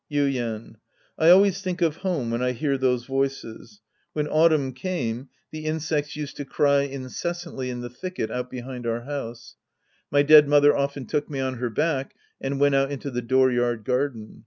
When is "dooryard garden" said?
13.21-14.39